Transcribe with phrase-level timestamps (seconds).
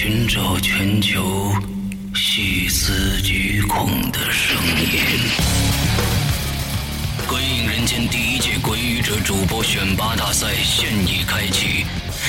[0.00, 1.52] 寻找全球
[2.14, 4.56] 细思极恐的声
[4.92, 5.00] 音。
[7.26, 11.84] 鬼影人间第一届鬼语者主播选拔大赛现已开启，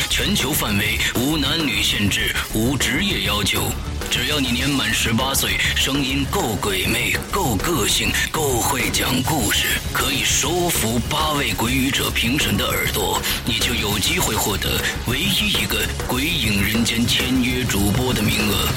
[0.10, 3.72] 全球范围，无男女限制，无职业要求。
[4.10, 18.68] 只要你年满十八岁，声音够鬼魅、够个性、够会讲故事，可以收服八位鬼语者评审的耳朵，你就有机会获得唯一一个《鬼影人间》签约主播的名额。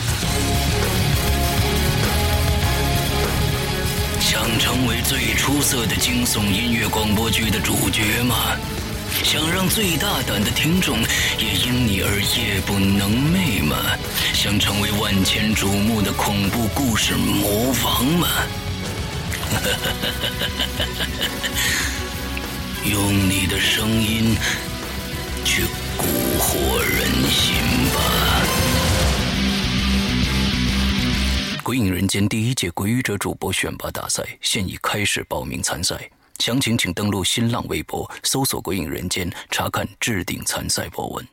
[4.21, 8.37] 想成为最出色的惊悚音乐广播剧的主角吗？
[9.25, 10.99] 想让最大胆的听众
[11.39, 13.77] 也因你而夜不能寐吗？
[14.35, 18.29] 想成为万千瞩目的恐怖故事魔王吗？
[22.91, 24.35] 用你的声音
[25.45, 25.63] 去
[25.97, 26.03] 蛊
[26.39, 27.55] 惑人心
[27.95, 28.01] 吧！
[31.63, 36.11] 《鬼影人间》第一届鬼语者主播选拔大赛现已开始报名参赛。
[36.43, 41.25] 详情请登录新浪微博，搜索“鬼影人间”，查看置顶参赛博文。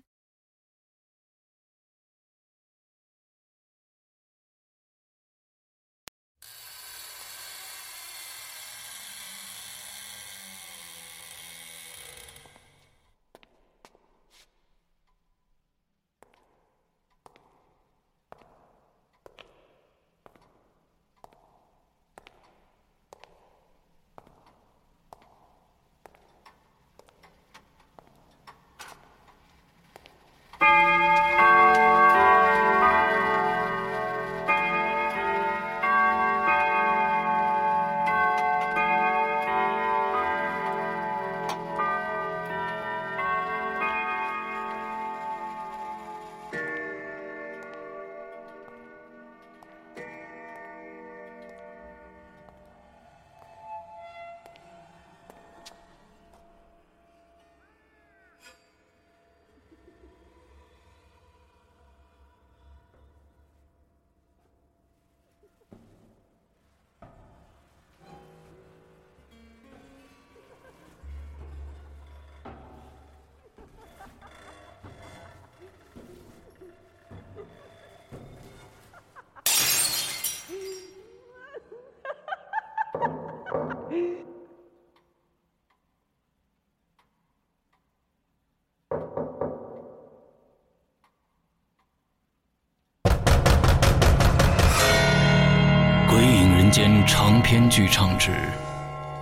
[97.11, 98.30] 长篇剧唱之《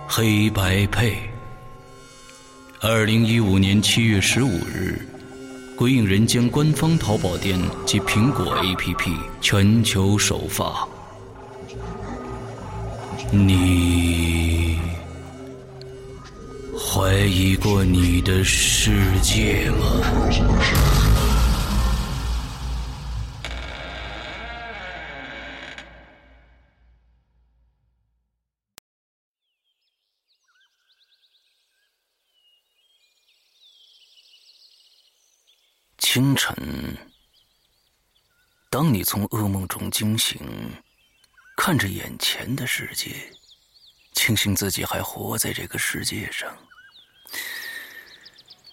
[0.06, 1.12] 黑白配》。
[2.80, 5.00] 二零一五年七月十五日，
[5.74, 10.86] 鬼影人间官方淘宝店及苹果 APP 全球首发。
[13.30, 14.78] 你
[16.78, 21.07] 怀疑过你的世界吗？
[36.18, 36.98] 清晨，
[38.68, 40.40] 当你从噩梦中惊醒，
[41.56, 43.14] 看着眼前的世界，
[44.14, 46.52] 庆幸自己还活在这个世界上，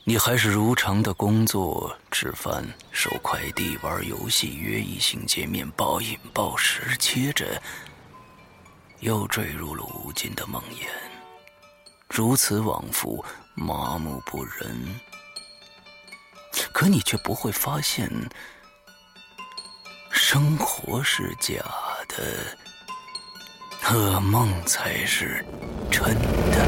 [0.06, 7.62] 你还是如常的工作、吃饭、收快递、玩游戏、约异性见面、暴饮暴食，接着
[9.02, 10.88] 又坠入了无尽的梦魇，
[12.10, 13.24] 如此往复，
[13.54, 15.00] 麻木不仁。
[16.72, 18.10] 可你却不会发现，
[20.12, 21.56] 生活是假
[22.08, 22.16] 的，
[23.84, 25.46] 噩梦才是
[25.90, 26.04] 真
[26.52, 26.66] 的。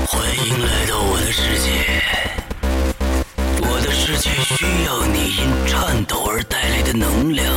[0.05, 2.01] 欢迎来到我的世界，
[3.61, 7.52] 我的世界需要你因颤抖而带来的能量。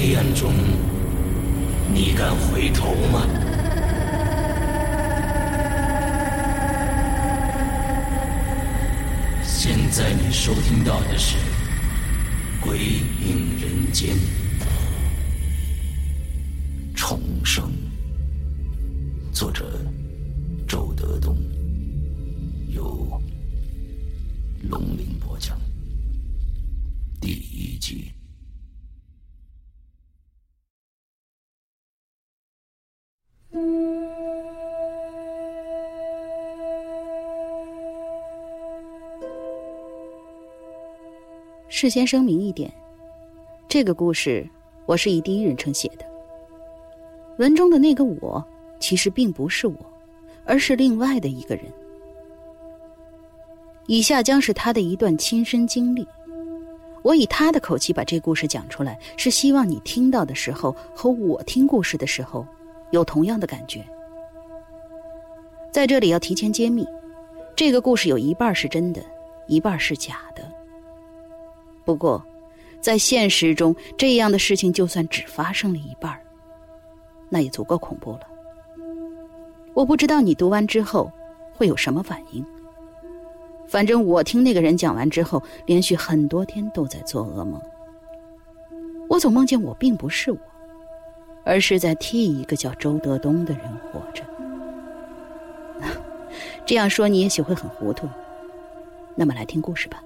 [0.00, 0.54] 黑暗中，
[1.92, 3.26] 你敢回头吗？
[9.42, 11.36] 现在你收听到的是
[12.60, 14.14] 《鬼影人间》
[41.80, 42.68] 事先声明一点，
[43.68, 44.44] 这个故事
[44.84, 46.04] 我是以第一人称写的。
[47.36, 48.44] 文中的那个我，
[48.80, 49.76] 其实并不是我，
[50.44, 51.66] 而是另外的一个人。
[53.86, 56.04] 以下将是他的一段亲身经历，
[57.02, 62.44] 我以他的口气把这故事讲出来，是希望你听到的时候和我听故事的时候
[62.90, 63.86] 有同样的感觉。
[65.70, 66.84] 在这里要提前揭秘，
[67.54, 69.00] 这个故事有一半是真的，
[69.46, 70.57] 一半是假的。
[71.88, 72.22] 不过，
[72.82, 76.14] 在现实中，这样的事情就算只发生了一半
[77.30, 78.20] 那也足够恐怖了。
[79.72, 81.10] 我不知道你读完之后
[81.54, 82.44] 会有什么反应。
[83.66, 87.58] 反正我听那个人讲完之后，连续很多天都在做噩梦。
[89.08, 90.38] 我总梦见我并不是我，
[91.42, 94.22] 而是在替一个叫周德东的人活着。
[96.66, 98.06] 这样说你也许会很糊涂。
[99.14, 100.02] 那么来听故事吧。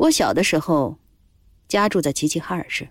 [0.00, 0.98] 我小的时候，
[1.68, 2.88] 家住在齐齐哈尔市。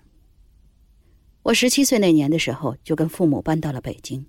[1.42, 4.26] 我十七岁那年的时候，就跟父母搬到了北京。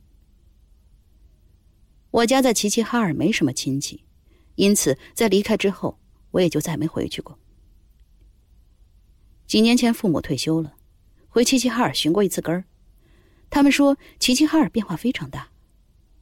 [2.09, 4.03] 我家在齐齐哈尔没什么亲戚，
[4.55, 5.99] 因此在离开之后，
[6.31, 7.37] 我也就再没回去过。
[9.45, 10.73] 几年前，父母退休了，
[11.29, 12.63] 回齐齐哈尔寻过一次根儿。
[13.51, 15.51] 他们说，齐齐哈尔变化非常大，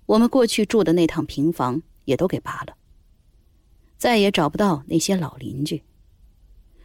[0.07, 2.75] 我们过去住的那趟平房也都给扒了，
[3.97, 5.81] 再也找不到那些老邻居。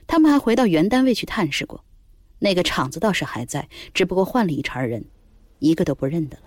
[0.07, 1.83] 他们还回到原单位去探视过，
[2.39, 5.05] 那个厂子倒是还在，只不过换了一茬人，
[5.59, 6.43] 一个都不认得了。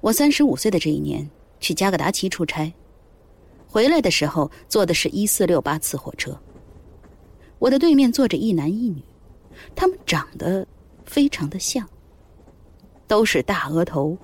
[0.00, 1.30] 我三十五岁的这一年
[1.60, 2.72] 去加格达奇出差，
[3.68, 6.36] 回来的时候坐的是一四六八次火车。
[7.60, 9.00] 我的对面坐着一男一女，
[9.76, 10.66] 他们长得。
[11.04, 11.88] 非常的像，
[13.06, 14.16] 都是大额头、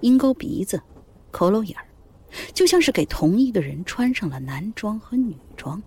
[0.00, 0.82] 鹰钩鼻子、
[1.32, 1.86] 佝偻眼儿，
[2.52, 5.82] 就像是给同一个人穿上了男装和女装。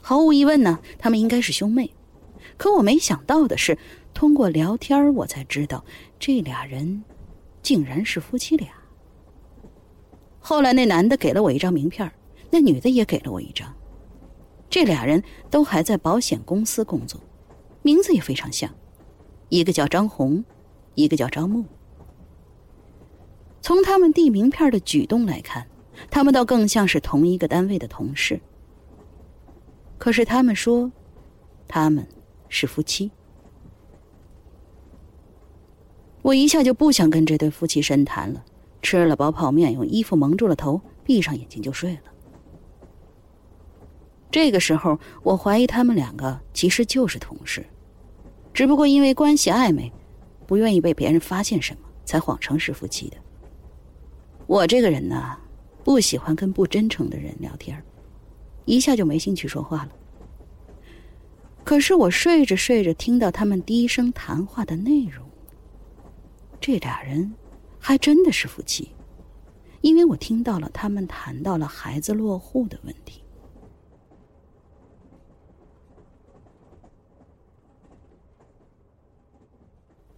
[0.00, 1.92] 毫无疑问呢，他们应该是兄妹。
[2.56, 3.76] 可我没想到的是，
[4.14, 5.84] 通过聊天我才知道，
[6.18, 7.02] 这俩人
[7.60, 8.68] 竟然是夫妻俩。
[10.38, 12.10] 后来那男的给了我一张名片，
[12.50, 13.74] 那女的也给了我一张。
[14.70, 17.20] 这俩人都还在保险公司工作。
[17.86, 18.68] 名字也非常像，
[19.48, 20.44] 一个叫张红，
[20.96, 21.64] 一个叫张木。
[23.62, 25.68] 从他们递名片的举动来看，
[26.10, 28.40] 他们倒更像是同一个单位的同事。
[29.98, 30.90] 可是他们说，
[31.68, 32.04] 他们
[32.48, 33.12] 是夫妻。
[36.22, 38.44] 我一下就不想跟这对夫妻深谈了，
[38.82, 42.00] 吃了包泡面，用衣服蒙住了头，闭上眼睛就睡了。
[44.28, 47.64] 这个时候，我怀疑他们两个其实就是同事。
[48.56, 49.92] 只不过因为关系暧昧，
[50.46, 53.16] 不愿意被别人发现什么，才谎称是夫妻的。
[54.46, 55.36] 我这个人呢，
[55.84, 57.84] 不喜欢跟不真诚的人聊天
[58.64, 59.90] 一下就没兴趣说话了。
[61.64, 65.28] 可是我睡着睡着，听到他们低声谈话的内容，
[66.58, 67.34] 这俩人
[67.78, 68.88] 还真的是夫妻，
[69.82, 73.22] 因为我听到了他们谈到了孩子落户的问题。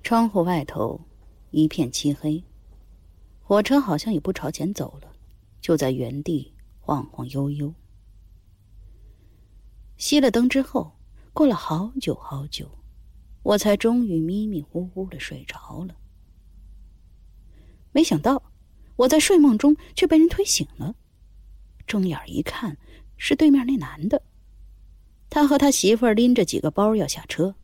[0.09, 0.99] 窗户外头
[1.51, 2.43] 一片漆黑，
[3.43, 5.13] 火车好像也不朝前走了，
[5.61, 7.75] 就在原地晃晃悠悠。
[9.99, 10.97] 熄了灯之后，
[11.35, 12.71] 过了好久好久，
[13.43, 15.95] 我才终于迷迷糊糊的睡着了。
[17.93, 18.43] 没想到
[18.97, 20.97] 我在睡梦中却被人推醒了。
[21.87, 22.79] 睁眼一看，
[23.19, 24.23] 是对面那男的。
[25.29, 27.55] 他和他媳妇儿拎着几个包要下车，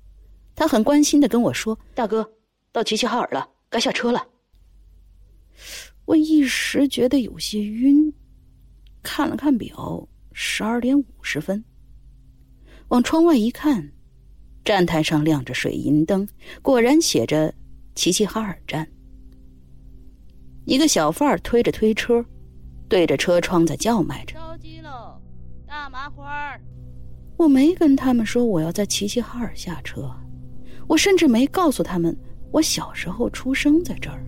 [0.56, 2.28] 他很关心的跟我说：“大哥，
[2.70, 4.26] 到齐齐哈尔了，该下车了。”
[6.06, 8.12] 我一时觉得有些晕，
[9.02, 11.64] 看了看表，十二点五十分。
[12.88, 13.90] 往窗外一看，
[14.64, 16.28] 站台上亮着水银灯，
[16.61, 17.52] 果然写着
[17.96, 18.87] “齐齐哈尔站”。
[20.66, 22.25] 一个小贩推着推车，
[22.88, 25.20] 对着车窗在叫卖着：“烧鸡喽，
[25.66, 26.61] 大麻花儿。”
[27.37, 30.14] 我没跟他们说我要在齐齐哈尔下车，
[30.87, 32.17] 我甚至没告诉他们
[32.50, 34.25] 我小时候出生在这儿。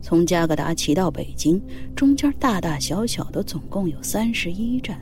[0.00, 1.60] 从加格达骑到北京，
[1.94, 4.98] 中间大大小小的总共有三十一站。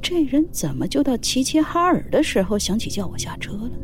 [0.00, 3.76] 这人怎么就到齐齐哈尔的时候想起叫我下车了呢？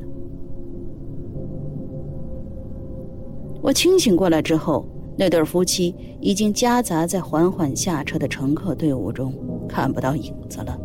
[3.60, 4.86] 我清醒过来之后，
[5.18, 9.34] 那对夫妻已经夹杂在缓缓下车的乘客队伍中，
[9.68, 10.78] 看不到影子了。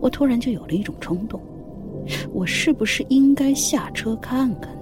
[0.00, 1.40] 我突然就有了一种冲动，
[2.32, 4.80] 我是不是应该下车看看呢？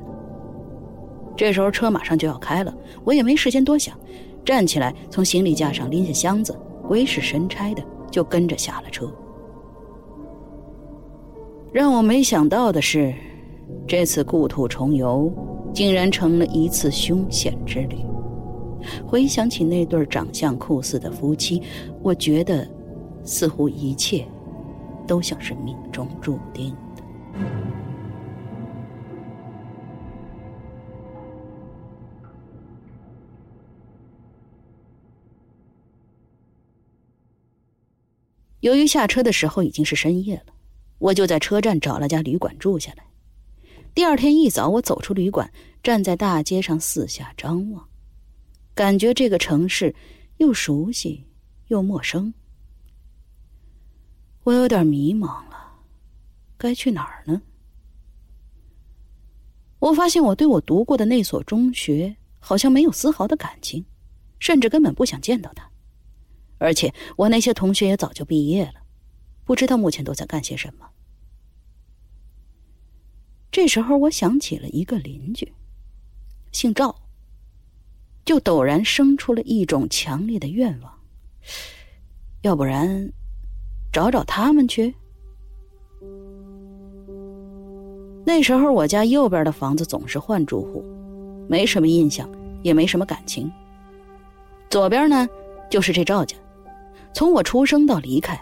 [1.36, 2.74] 这时候车马上就要开了，
[3.04, 3.98] 我也没时间多想，
[4.44, 6.54] 站起来从行李架上拎下箱子，
[6.86, 9.10] 鬼使神差的就跟着下了车。
[11.72, 13.14] 让我没想到的是，
[13.86, 15.32] 这次故土重游
[15.72, 17.96] 竟然成了一次凶险之旅。
[19.06, 21.62] 回想起那对长相酷似的夫妻，
[22.02, 22.68] 我觉得
[23.24, 24.26] 似乎一切
[25.06, 26.76] 都像是命中注定。
[38.60, 40.54] 由于下车的时候已经是深夜了，
[40.98, 43.04] 我就在车站找了家旅馆住下来。
[43.92, 47.88] 第二天一早，我走出旅馆，站在大街上四下张望，
[48.72, 49.92] 感觉这个城市
[50.36, 51.24] 又熟悉
[51.66, 52.32] 又陌生。
[54.44, 55.42] 我有点迷茫，
[56.62, 57.42] 该去哪儿呢？
[59.80, 63.84] 我发现我对我读过的那所中学好像没有丝毫的感情，
[64.38, 65.68] 甚至根本不想见到他。
[66.58, 68.74] 而且我那些同学也早就毕业了，
[69.44, 70.88] 不知道目前都在干些什么。
[73.50, 75.52] 这时候我想起了一个邻居，
[76.52, 76.94] 姓赵，
[78.24, 81.00] 就陡然生出了一种强烈的愿望，
[82.42, 83.12] 要不然
[83.92, 84.94] 找找他们去。
[88.24, 90.84] 那时候我家右边的房子总是换住户，
[91.48, 92.28] 没什么印象，
[92.62, 93.50] 也没什么感情。
[94.70, 95.28] 左边呢，
[95.68, 96.36] 就是这赵家。
[97.12, 98.40] 从我出生到离开，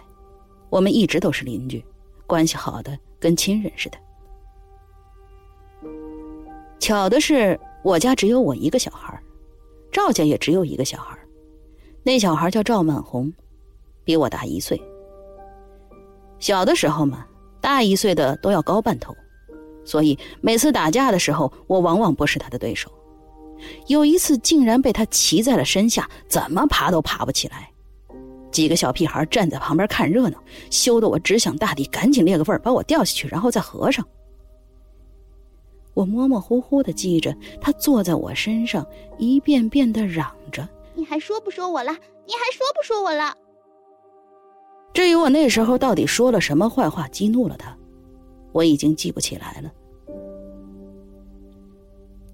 [0.69, 1.85] 我们一直都是邻居，
[2.27, 3.99] 关系好的跟亲人似的。
[6.79, 9.21] 巧的是，我家只有我一个小孩，
[9.91, 11.19] 赵家也只有一个小孩，
[12.03, 13.33] 那小孩叫赵满红，
[14.05, 14.81] 比我大一岁。
[16.39, 17.27] 小的时候嘛，
[17.61, 19.15] 大一岁的都要高半头，
[19.85, 22.91] 所以每次打架的时候，我往往不是他的对手。
[23.89, 27.71] 有一次，竟然被他骑在了身下，怎么爬都爬不起来。
[28.51, 34.05] 几个小屁孩站在旁边看热闹，羞得我只想大地赶紧裂个缝把我掉下去，然后再合上。
[35.95, 38.87] 我模模糊糊的记着他坐在我身上，
[39.19, 41.93] 一遍遍的嚷着：“你还说不说我了？
[42.27, 43.37] 你还说不说我了？”
[44.95, 47.77] 至于我那时候到底说了什么坏话激怒了他，
[48.53, 49.73] 我已经记不起来了。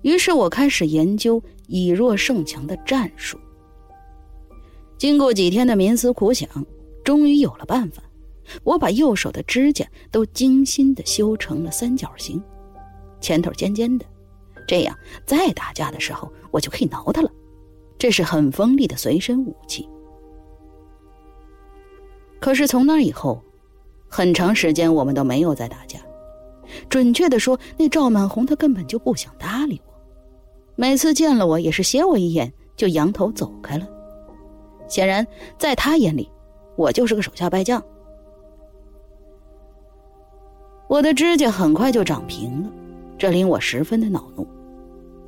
[0.03, 3.39] 于是我开始研究以弱胜强的战术。
[4.97, 6.49] 经过几天的冥思苦想，
[7.05, 8.03] 终于有了办法。
[8.63, 12.41] 我把右手的指甲都精心的修成了三角形，
[13.21, 14.07] 前头尖尖的，
[14.69, 17.31] 这样再打架的时候我就可以挠它了。
[17.99, 19.89] 这是很锋利的随身武器。
[22.39, 23.43] 可是从那以后，
[24.09, 25.99] 很长时间我们都没有再打架。
[26.89, 29.93] 准确的说，那赵满红他根本就不想搭理我，
[30.75, 33.87] 每次见了我也是斜我一眼就扬头走开了。
[34.89, 35.27] 显然，
[35.59, 36.31] 在他眼里，
[36.77, 37.83] 我就是个手下败将。
[40.89, 42.71] 我的指甲很快就长平了，
[43.19, 44.47] 这令我十分的恼怒。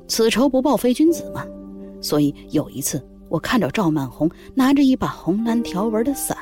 [0.06, 1.44] 此仇不报非君子嘛。
[2.00, 6.36] 所以有一次，我看着赵满红拿着一把红蓝条纹的伞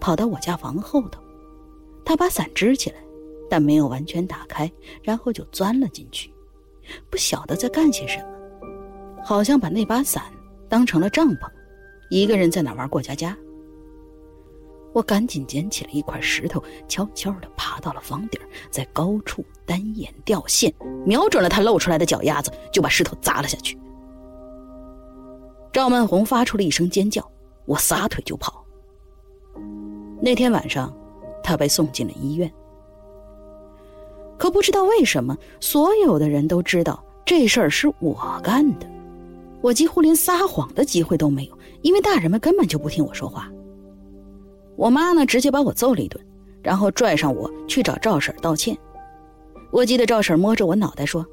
[0.00, 1.20] 跑到我家房后头，
[2.04, 2.96] 他把伞支起来，
[3.48, 4.70] 但没有完全打开，
[5.02, 6.32] 然后就钻了进去，
[7.10, 8.26] 不晓得在干些什么，
[9.24, 10.22] 好像把那把伞
[10.68, 11.48] 当成了帐篷。
[12.10, 13.36] 一个人在那玩过家家。
[14.92, 20.72] 我赶紧捡起了一块石头，悄悄地爬到了房顶，在高处单眼掉线，
[21.04, 23.78] 瞄准了他露出来的脚丫子，就把石头砸了下去。
[25.70, 27.30] 赵曼红发出了一声尖叫，
[27.66, 28.64] 我撒腿就跑。
[30.22, 30.90] 那天晚上，
[31.42, 32.50] 他被送进了医院。
[34.38, 38.86] 可不知道为什么，所有的人都知道这事儿是我干的，
[39.60, 43.50] 我几乎连撒谎的机会都没有，因为大人们根本就不听我说话。
[44.76, 46.22] 我妈呢，直接把我揍了一顿，
[46.62, 48.76] 然后拽上我去找赵婶道歉。
[49.70, 51.26] 我记得赵婶摸着我脑袋说：“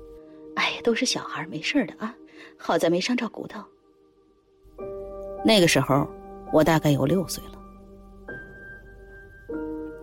[0.55, 2.15] 哎呀，都是小孩，没事的啊，
[2.57, 3.61] 好在没伤着骨头。”
[5.45, 6.07] 那个时候，
[6.53, 7.59] 我大概有六岁了。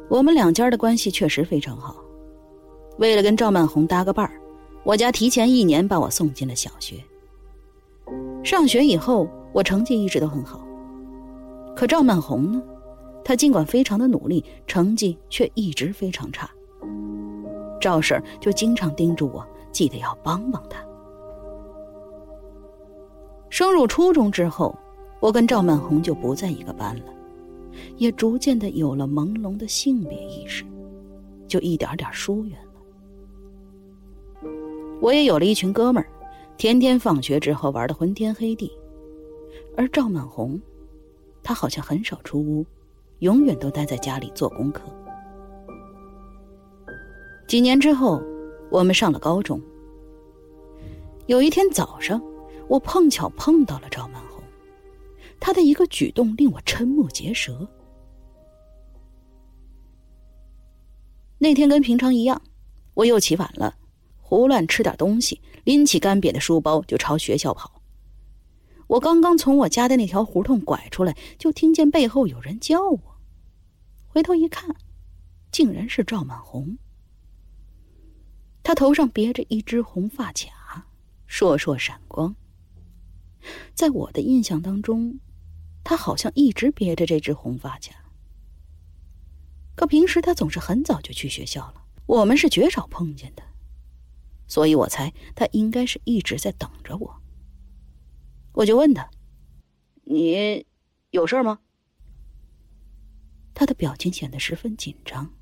[0.09, 1.97] 我们两家的关系确实非常好。
[3.00, 4.33] 为了跟赵曼红搭个伴儿，
[4.85, 7.02] 我家提前一年把我送进了小学。
[8.45, 10.61] 上学以后，我成绩一直都很好。
[11.75, 12.62] 可赵曼红呢？
[13.25, 16.50] 她尽管非常的努力，成绩却一直非常差。
[17.80, 19.42] 赵婶就经常叮嘱我，
[19.73, 20.85] 记得要帮帮她。
[23.49, 24.78] 升入初中之后，
[25.21, 27.04] 我跟赵曼红就不在一个班了，
[27.97, 30.66] 也逐渐的有了朦胧的性别意识，
[31.49, 32.59] 就一点点疏远。
[35.00, 36.09] 我也有了一群哥们儿，
[36.57, 38.71] 天天放学之后玩的昏天黑地，
[39.76, 40.61] 而赵满红，
[41.42, 42.64] 她好像很少出屋。
[43.21, 44.83] 永远都待在家里做功课。
[47.47, 48.23] 几年之后，
[48.71, 49.61] 我们上了高中。
[51.26, 52.19] 有一天早上，
[52.66, 54.42] 我碰巧碰到了赵曼红，
[55.38, 57.69] 她的一个举动令我瞠目结舌。
[61.37, 62.40] 那天跟平常一样，
[62.95, 63.75] 我又起晚了，
[64.30, 67.82] 胡乱吃点东西，拎起干瘪的书包就朝学校跑。
[68.87, 73.20] 我刚刚从我家的那条胡同拐出来，就听见背后有人叫我。
[74.06, 74.76] 回头一看，
[75.50, 76.78] 竟然是赵满红。
[78.62, 80.87] 他头上别着一只红发卡，
[81.28, 82.37] 烁烁闪光。
[83.75, 85.18] 在我的印象当中，
[85.82, 87.96] 他好像一直别着这只红发卡。
[89.74, 93.42] 可平时他总是很早就去学校了，我们是绝少碰见的，
[94.50, 97.22] 所以我猜他应该是一直在等着我。
[98.52, 99.08] 我就问他
[100.02, 100.66] ：“你
[101.12, 101.60] 有事吗？”
[103.54, 105.32] 他的表情显得十分紧张，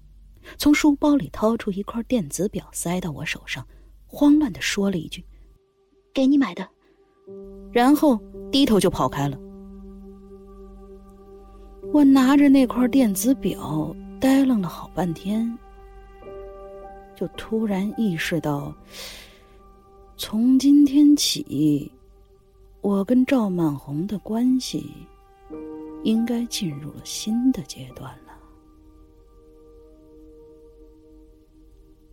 [0.58, 3.66] 从书包里掏出一块电子表，塞到我手上，
[4.06, 5.24] 慌乱的说了一句
[6.12, 6.68] ：“给你买的。”
[7.72, 8.20] 然后
[8.52, 9.38] 低头就跑开了。
[11.94, 15.58] 我拿着那块电子表，呆愣了好半天，
[17.18, 18.72] 就突然意识到，
[20.16, 21.90] 从今天起，
[22.80, 24.84] 我跟赵曼红的关系。
[26.04, 28.32] 应该进入了新的阶段了。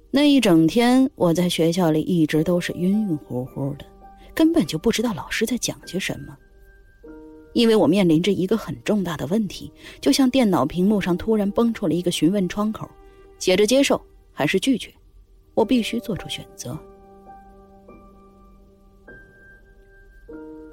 [0.09, 3.85] 那一整天，我在学校里一直都是晕晕乎乎的，
[4.33, 6.35] 根本就不知道老师在讲些什么。
[7.53, 12.89] 因为我面临着一个很重大的问题，就像电脑屏幕上突然蹦出了一个询问窗口，
[13.37, 14.01] 写着接受
[14.35, 14.93] 还是拒绝，
[15.53, 16.77] 我必须做出选择。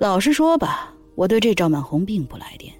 [0.00, 2.74] 老实说吧，我对这赵满红并不来电。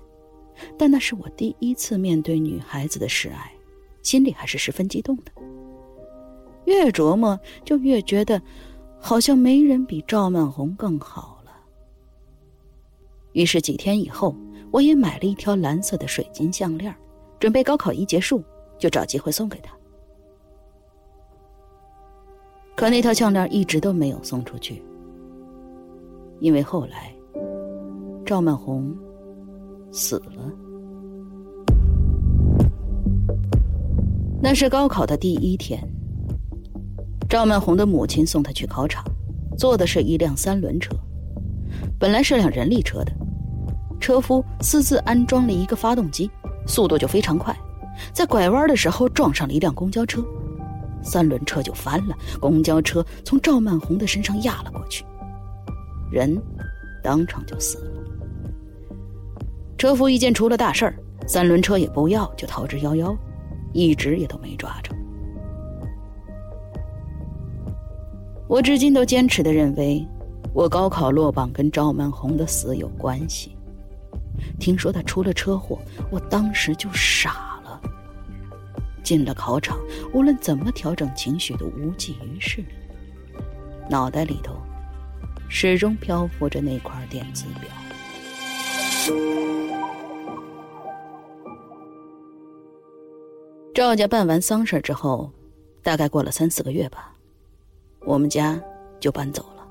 [0.76, 3.52] 但那是我第一次面对女孩子的示爱，
[4.02, 5.32] 心里还是十分激动的。
[6.64, 8.40] 越琢磨，就越觉得，
[8.98, 11.52] 好像没人比赵曼红更好了。
[13.32, 14.34] 于是几天以后，
[14.70, 16.94] 我也买了一条蓝色的水晶项链，
[17.38, 18.42] 准备高考一结束
[18.78, 19.72] 就找机会送给她。
[22.76, 24.82] 可那条项链一直都没有送出去，
[26.40, 27.14] 因为后来，
[28.24, 28.94] 赵曼红。
[29.94, 30.50] 死了。
[34.40, 35.86] 那是高考的第一天，
[37.28, 39.04] 赵曼红的母亲送她去考场，
[39.54, 40.96] 坐的是一辆三轮车，
[41.98, 43.12] 本来是辆人力车的，
[44.00, 46.30] 车夫私自安装了一个发动机，
[46.66, 47.54] 速度就非常快，
[48.14, 50.24] 在拐弯的时候撞上了一辆公交车，
[51.02, 55.04] 三轮车就翻了，公交车从赵曼红的身上压了过去，
[56.10, 56.40] 人
[57.02, 58.02] 当场就死了。
[59.76, 60.94] 车夫一见出了大事儿，
[61.26, 63.16] 三轮车也不要，就逃之夭夭，
[63.72, 64.94] 一直也都没抓着。
[68.48, 70.06] 我至今都坚持的认为，
[70.52, 73.56] 我高考落榜跟赵曼红的死有关系。
[74.60, 75.78] 听说他出了车祸，
[76.10, 77.51] 我当时就傻了。
[79.02, 79.78] 进了考场，
[80.12, 82.64] 无论怎么调整情绪都无济于事。
[83.88, 84.56] 脑袋里头，
[85.48, 87.70] 始终漂浮着那块电子表。
[93.74, 95.30] 赵家办完丧事之后，
[95.82, 97.12] 大概过了三四个月吧，
[98.06, 98.60] 我们家
[99.00, 99.66] 就搬走了。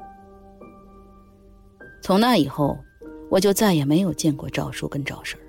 [2.01, 2.77] 从那以后，
[3.29, 5.43] 我就再也没有见过赵叔跟赵婶儿。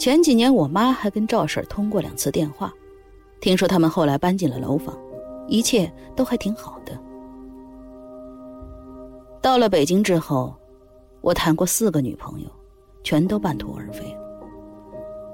[0.00, 2.72] 前几年，我妈还跟赵婶通过两次电话，
[3.38, 4.98] 听说他们后来搬进了楼房，
[5.46, 6.98] 一切都还挺好的。
[9.42, 10.54] 到了北京之后，
[11.20, 12.48] 我谈过四个女朋友，
[13.04, 14.16] 全都半途而废。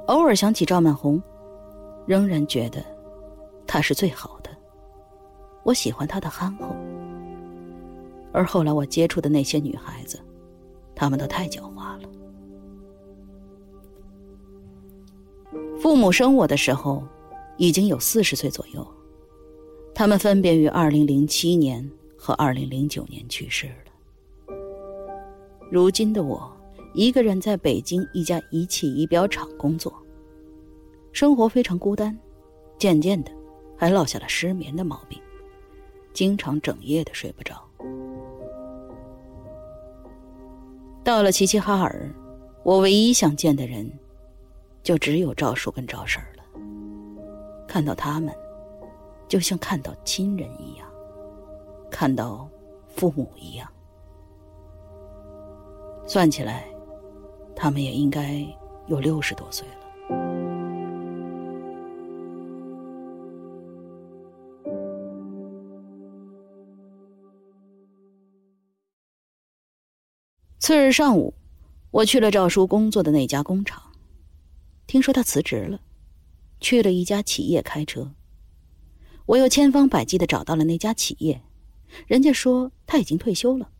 [0.08, 1.22] 偶尔想起赵曼红，
[2.04, 2.84] 仍然觉得
[3.68, 4.50] 她是最好的。
[5.62, 6.74] 我喜欢她的憨厚。
[8.32, 10.18] 而后来我接触的那些女孩子，
[10.92, 11.75] 她们都太狡猾
[15.86, 17.00] 父母生我的时候，
[17.58, 18.84] 已经有四十岁左右，
[19.94, 24.52] 他们分别于二零零七年和二零零九年去世了。
[25.70, 26.52] 如今的我，
[26.92, 29.94] 一个人在北京一家仪器仪表厂工作，
[31.12, 32.18] 生活非常孤单，
[32.76, 33.30] 渐渐的，
[33.76, 35.16] 还落下了失眠的毛病，
[36.12, 37.62] 经常整夜的睡不着。
[41.04, 42.12] 到了齐齐哈尔，
[42.64, 43.88] 我唯一想见的人，
[44.86, 46.44] 就只有赵叔跟赵婶了。
[47.66, 48.32] 看到他们，
[49.26, 50.88] 就像看到亲人一样，
[51.90, 52.48] 看到
[52.86, 53.68] 父母一样。
[56.06, 56.68] 算起来，
[57.56, 58.46] 他们也应该
[58.86, 59.74] 有六十多岁了。
[70.60, 71.34] 次日上午，
[71.90, 73.82] 我去了赵叔工作的那家工厂，
[74.86, 75.80] 听说他辞职了，
[76.60, 78.14] 去了一家企业开车。
[79.26, 81.42] 我又千方百计的找到了那家企业，
[82.06, 83.70] 人家说他已经退休了。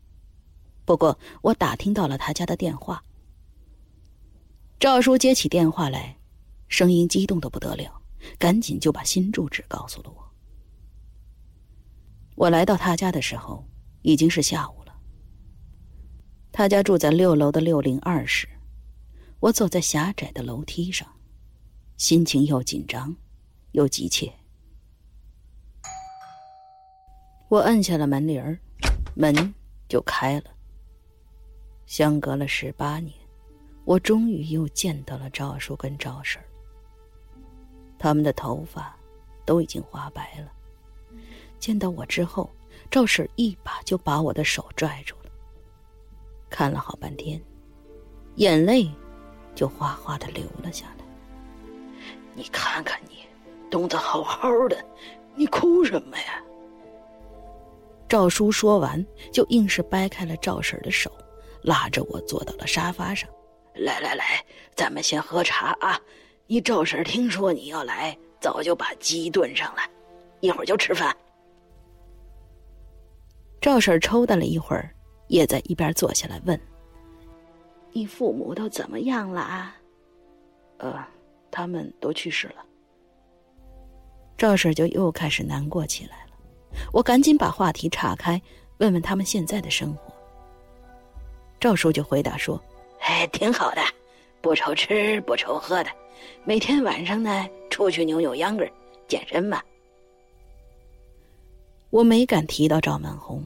[0.83, 3.03] 不过，我打听到了他家的电话。
[4.79, 6.17] 赵叔接起电话来，
[6.67, 8.01] 声音激动的不得了，
[8.37, 10.23] 赶紧就把新住址告诉了我。
[12.35, 13.65] 我来到他家的时候，
[14.01, 14.93] 已经是下午了。
[16.51, 18.47] 他家住在六楼的六零二室，
[19.39, 21.07] 我走在狭窄的楼梯上，
[21.95, 23.15] 心情又紧张，
[23.73, 24.33] 又急切。
[27.47, 28.59] 我摁下了门铃儿，
[29.15, 29.53] 门
[29.87, 30.45] 就开了。
[31.85, 33.13] 相隔了十八年，
[33.85, 36.45] 我终于又见到了赵叔跟赵婶儿。
[37.99, 38.95] 他们的头发
[39.45, 40.51] 都已经花白了。
[41.59, 42.49] 见到我之后，
[42.89, 45.31] 赵婶儿一把就把我的手拽住了。
[46.49, 47.41] 看了好半天，
[48.35, 48.91] 眼泪
[49.57, 51.05] 就哗哗的流了下来。
[52.35, 53.25] 你看看你，
[53.71, 54.77] 冻得好好的，
[55.35, 56.39] 你哭什么呀？
[58.07, 61.11] 赵叔说完，就硬是掰开了赵婶的手。
[61.63, 63.27] 拉着我坐到了沙发上，
[63.73, 65.99] 来来来，咱们先喝茶啊！
[66.45, 69.81] 你赵婶听说你要来，早就把鸡炖上了，
[70.39, 71.13] 一会儿就吃饭。
[73.59, 74.93] 赵婶抽搭了一会儿，
[75.27, 76.57] 也在一边坐下来问
[77.91, 79.75] ：“你父母都怎么样了啊
[80.77, 81.03] ？”“呃，
[81.49, 82.63] 他们都去世了。”
[84.37, 86.31] 赵婶就又开始难过起来了。
[86.93, 88.39] 我赶紧把话题岔开，
[88.77, 90.13] 问问他们现在的生活。
[91.59, 92.61] 赵叔就回答说
[93.01, 93.81] ：“哎，挺好的，
[94.41, 95.89] 不愁吃不愁喝的，
[96.43, 98.65] 每天晚上呢出去扭扭秧歌，
[99.07, 99.61] 健身嘛。”
[101.89, 103.43] 我没敢提到赵满红，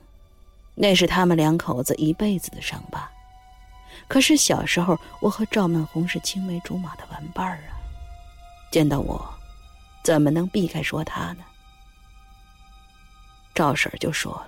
[0.75, 3.09] 那是他们两口子一辈子的伤疤。
[4.11, 7.79] 可是小时候我和赵曼红是青梅竹马的玩伴儿啊，
[8.69, 9.25] 见到我，
[10.03, 11.45] 怎么能避开说他呢？
[13.55, 14.47] 赵婶就说了。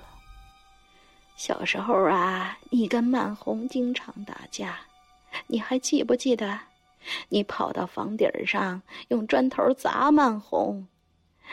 [1.38, 4.78] 小时候啊，你跟曼红经常打架，
[5.47, 6.60] 你还记不记得？
[7.30, 10.86] 你跑到房顶上用砖头砸曼红，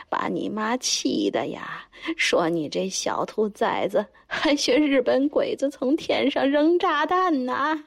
[0.09, 1.85] 把你妈气的呀，
[2.17, 7.85] 说你这小兔崽子还学日本鬼子从天上扔炸弹呢。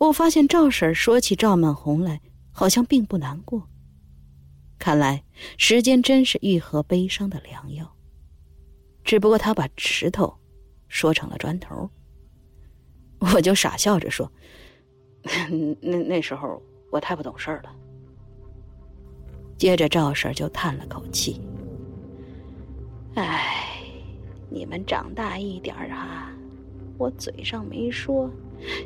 [0.00, 3.68] 我发现赵婶说起赵曼红来，好像并不难过。
[4.78, 5.22] 看来
[5.58, 7.94] 时间真是愈合悲伤的良药。
[9.04, 10.34] 只不过他把石头
[10.88, 11.90] 说成了砖头，
[13.18, 14.32] 我就傻笑着说
[15.82, 17.76] ：“那那时候我太不懂事了。”
[19.58, 21.42] 接着赵婶就叹了口气
[23.16, 23.82] ：“哎，
[24.48, 26.32] 你们长大一点啊，
[26.96, 28.30] 我嘴上没说，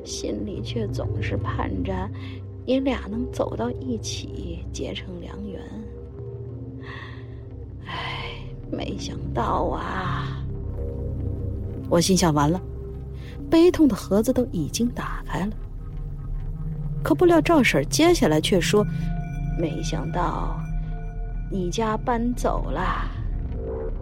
[0.05, 1.93] 心里却总是盼着
[2.67, 5.61] 你俩能走到一起，结成良缘。”
[7.87, 8.33] 唉
[8.71, 10.45] 没想到啊！
[11.89, 12.61] 我心想，完了，
[13.51, 15.53] 悲痛的盒子都已经打开了。
[17.03, 18.85] 可不料赵婶接下来却说
[19.61, 20.59] ：“没想到
[21.51, 23.07] 你家搬走了，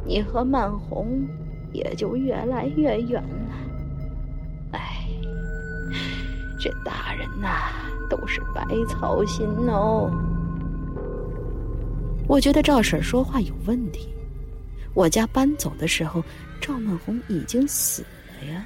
[0.06, 1.26] 你和曼红
[1.72, 3.71] 也就越来越远了。
[6.62, 7.72] 这大人呐，
[8.08, 10.08] 都是白操心哦。”
[12.28, 14.08] 我觉得赵婶说话有问题。
[14.94, 16.22] 我家搬走的时候，
[16.60, 18.64] 赵曼红已经死了呀。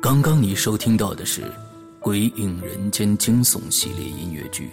[0.00, 1.42] 刚刚你收听到的是
[2.00, 4.70] 《鬼影人间》惊悚系列音乐剧，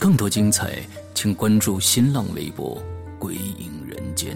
[0.00, 0.78] 更多精彩，
[1.14, 2.82] 请关注新浪微博
[3.20, 4.34] “鬼影人间”。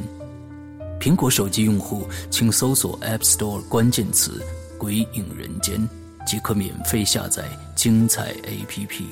[1.01, 4.45] 苹果手机用户请搜索 App Store 关键词
[4.77, 5.89] “鬼影人间”，
[6.27, 9.05] 即可免费下载精彩 APP。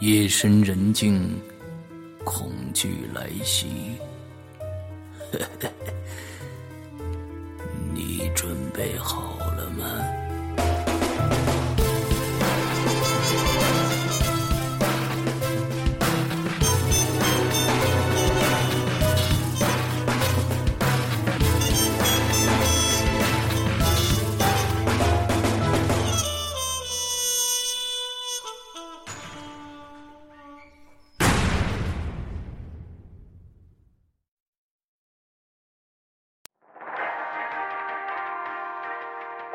[0.00, 1.38] 夜深人静，
[2.24, 3.66] 恐惧来袭，
[7.92, 10.23] 你准备好了吗？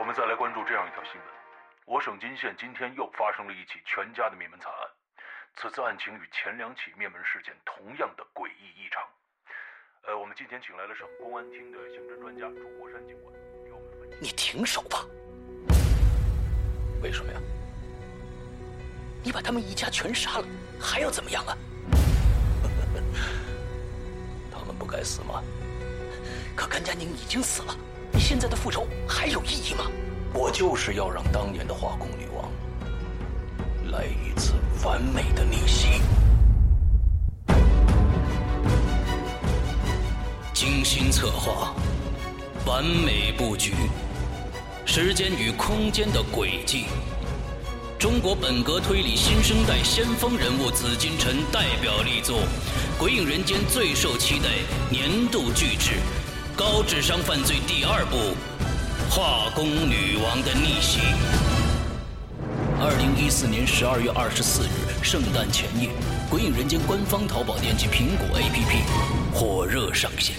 [0.10, 1.24] 我们再来关注这样一条新闻：
[1.86, 4.90] 我省金县今天又发生了一起全家的灭门惨案。
[5.56, 9.04] 此次案情与前两起灭门事件同样的诡异异常。
[10.08, 13.32] 呃，我们今天请来了省公安厅的刑侦专家朱国山警官，
[13.64, 14.10] 给我们。
[14.20, 15.06] 你停手吧！
[17.04, 17.40] 为什么呀？
[19.24, 20.48] 你把他们一家全杀了，
[20.82, 21.56] 还要怎么样啊？
[24.50, 25.44] 他们不该死吗？
[26.56, 27.78] 可甘佳宁已经死了，
[28.20, 29.86] 现在的复仇还有意义吗？
[30.34, 32.52] 我就是要让当年的化工女王
[33.92, 34.54] 来一次
[34.84, 36.02] 完美的逆袭。
[40.54, 41.74] 精心策划，
[42.66, 43.74] 完美布局，
[44.86, 46.86] 时间与空间的轨迹。
[47.98, 52.38] 中国本格推理新生代先锋人物紫金陈代表力作，
[53.00, 54.50] 《鬼影人间》最受期待
[54.90, 55.96] 年度巨制，
[56.60, 58.18] 高智商犯罪第二部
[59.10, 61.00] 《化工女王的逆袭》。
[62.78, 65.88] 二零一四年十二月二十四日，圣诞前夜，
[66.30, 68.84] 《鬼影人间》官方淘宝店及苹果 APP
[69.34, 70.36] 火热上线。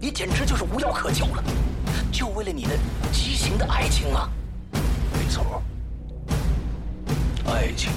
[0.00, 1.44] 你简直就是无药可救了，
[2.10, 2.76] 就为了你的
[3.12, 4.28] 畸形的爱情啊！
[4.72, 5.62] 没错，
[7.46, 7.92] 爱情。